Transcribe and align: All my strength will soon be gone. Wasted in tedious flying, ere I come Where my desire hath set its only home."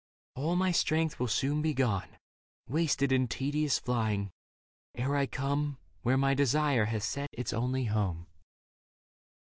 All 0.35 0.55
my 0.55 0.71
strength 0.71 1.19
will 1.19 1.27
soon 1.27 1.61
be 1.61 1.75
gone. 1.75 2.17
Wasted 2.67 3.11
in 3.11 3.27
tedious 3.27 3.77
flying, 3.77 4.31
ere 4.95 5.15
I 5.15 5.27
come 5.27 5.77
Where 6.01 6.17
my 6.17 6.33
desire 6.33 6.85
hath 6.85 7.03
set 7.03 7.29
its 7.33 7.53
only 7.53 7.83
home." 7.85 8.25